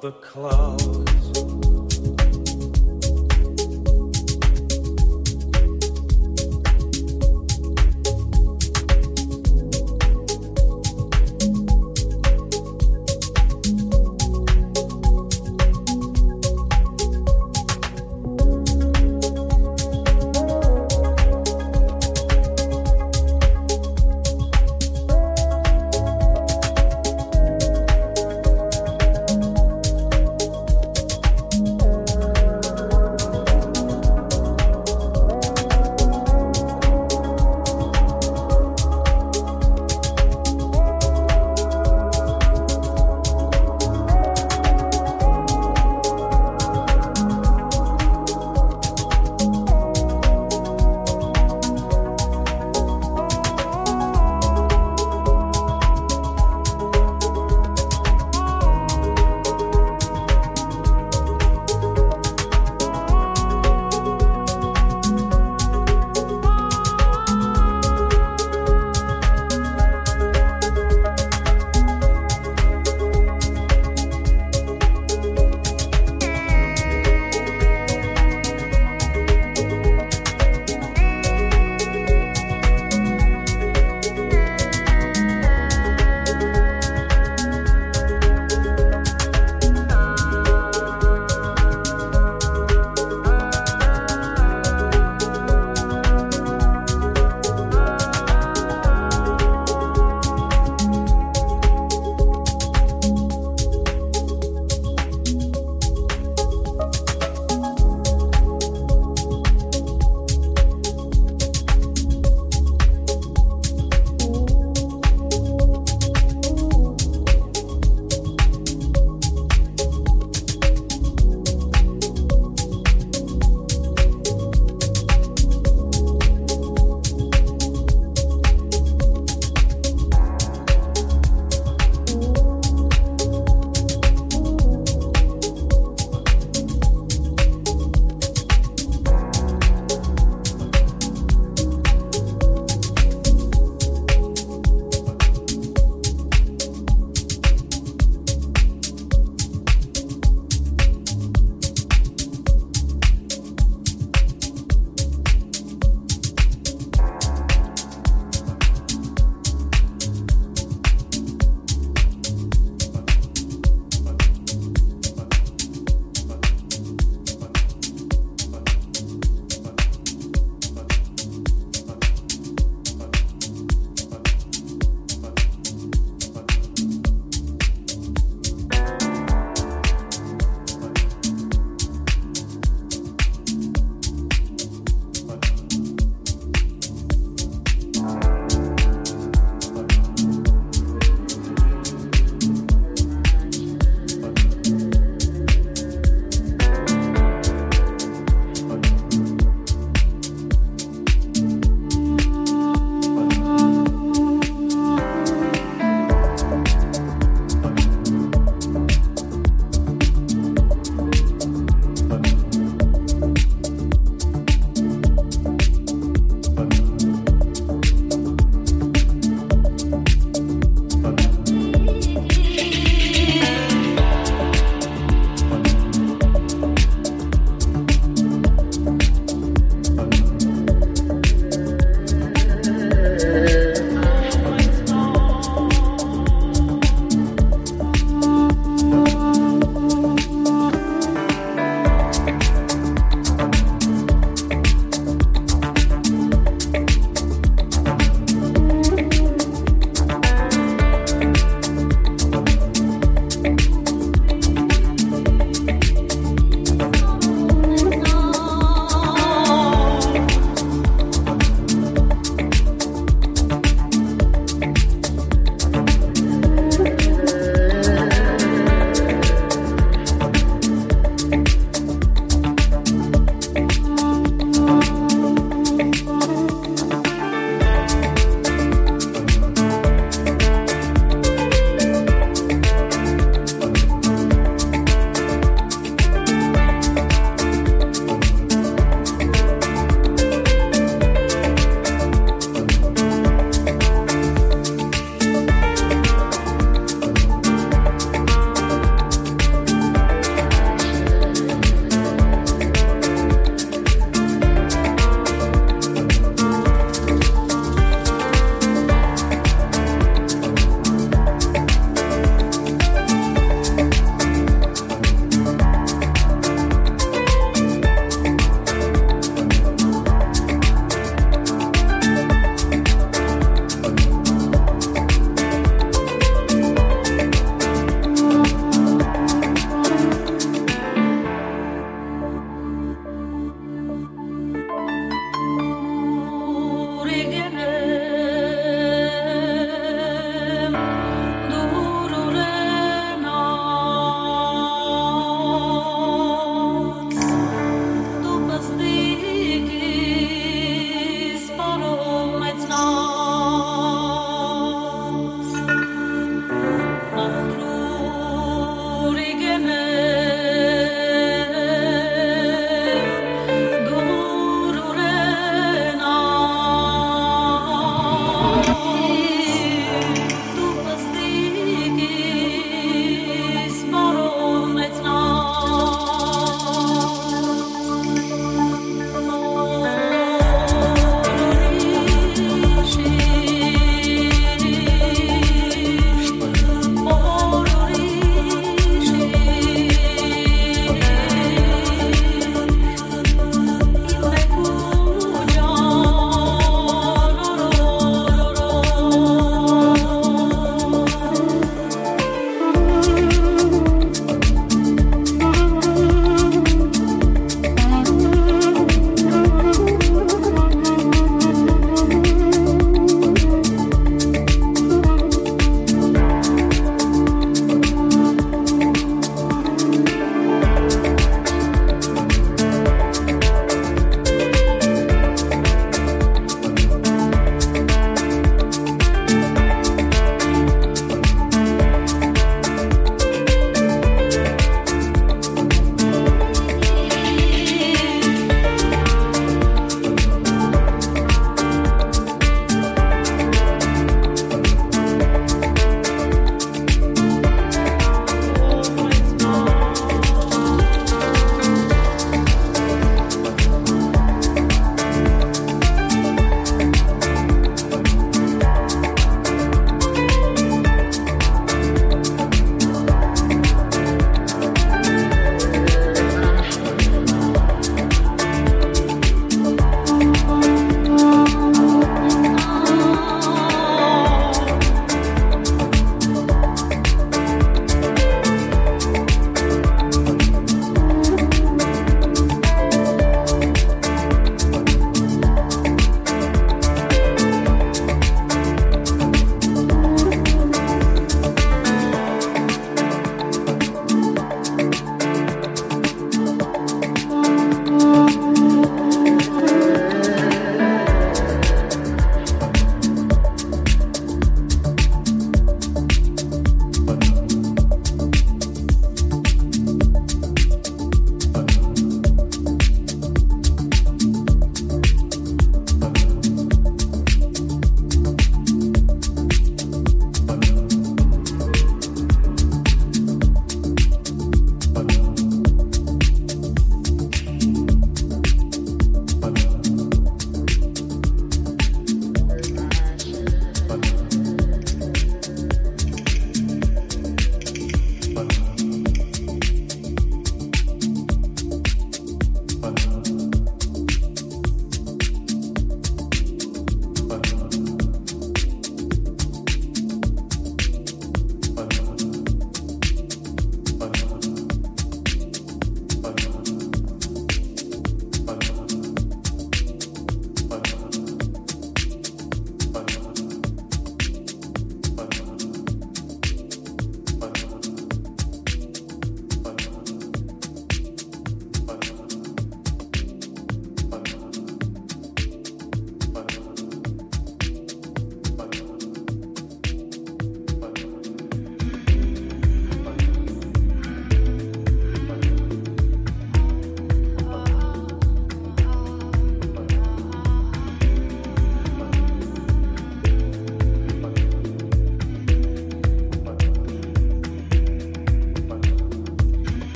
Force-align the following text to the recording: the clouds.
the 0.00 0.12
clouds. 0.12 1.79